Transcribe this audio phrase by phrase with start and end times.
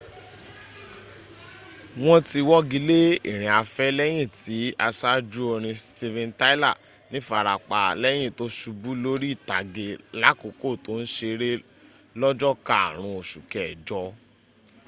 [2.03, 2.99] wọ́n ti wọ́gilé
[3.31, 6.77] ìrìnafẹ́ lẹ́yìn tí asájú orin steven tyler
[7.11, 9.87] nífarapa lẹ́yin tó subú lórí ìtàgé
[10.21, 11.51] lákòókò tó ń seré
[12.19, 14.01] lọ́jọ́ karùn ún osù kẹjọ